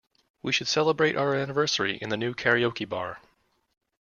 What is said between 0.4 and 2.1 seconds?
We should celebrate our anniversary in